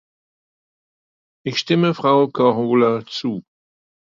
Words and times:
Ich 1.45 1.59
stimme 1.59 1.93
Frau 1.93 2.27
Korhola 2.27 3.05
zu. 3.05 3.43